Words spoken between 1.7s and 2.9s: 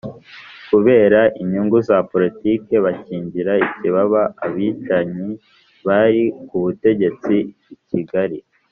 za politiki